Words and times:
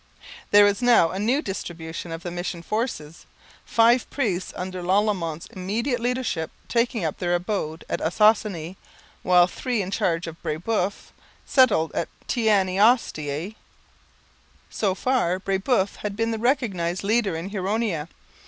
There 0.49 0.65
was 0.65 0.81
now 0.81 1.11
a 1.11 1.19
new 1.19 1.43
distribution 1.43 2.11
of 2.11 2.23
the 2.23 2.31
mission 2.31 2.63
forces, 2.63 3.27
five 3.65 4.09
priests 4.09 4.51
under 4.55 4.81
Lalemant's 4.81 5.45
immediate 5.53 5.99
leadership 5.99 6.49
taking 6.67 7.05
up 7.05 7.19
their 7.19 7.35
abode 7.35 7.85
at 7.87 8.01
Ossossane, 8.01 8.77
while 9.21 9.45
three 9.45 9.79
in 9.79 9.91
charge 9.91 10.25
of 10.25 10.41
Brebeuf 10.41 11.13
settled 11.45 11.91
at 11.93 12.09
Teanaostaiae. 12.27 13.53
So 14.71 14.95
far 14.95 15.37
Brebeuf 15.37 15.97
had 15.97 16.15
been 16.15 16.31
the 16.31 16.39
recognized 16.39 17.03
leader 17.03 17.35
in 17.35 17.49
Huronia. 17.51 18.07